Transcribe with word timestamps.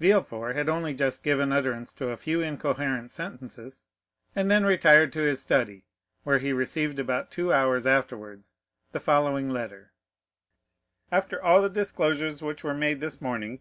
Villefort 0.00 0.54
had 0.56 0.70
only 0.70 0.94
just 0.94 1.22
given 1.22 1.52
utterance 1.52 1.92
to 1.92 2.08
a 2.08 2.16
few 2.16 2.40
incoherent 2.40 3.10
sentences, 3.10 3.86
and 4.34 4.50
then 4.50 4.64
retired 4.64 5.12
to 5.12 5.18
his 5.18 5.42
study, 5.42 5.84
where 6.22 6.38
he 6.38 6.54
received 6.54 6.98
about 6.98 7.30
two 7.30 7.52
hours 7.52 7.84
afterwards 7.84 8.54
the 8.92 8.98
following 9.00 9.50
letter: 9.50 9.92
"After 11.12 11.42
all 11.44 11.60
the 11.60 11.68
disclosures 11.68 12.40
which 12.42 12.64
were 12.64 12.72
made 12.72 13.00
this 13.00 13.20
morning, 13.20 13.52
M. 13.52 13.58